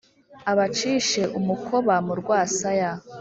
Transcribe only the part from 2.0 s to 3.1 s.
mu rwasaya,